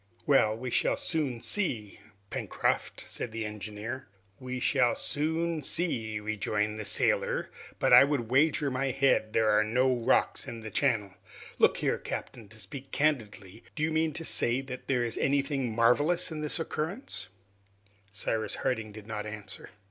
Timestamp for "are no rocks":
9.51-10.47